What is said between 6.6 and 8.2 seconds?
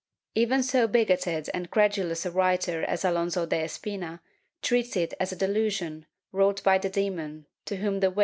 by the demon to whom > Frag.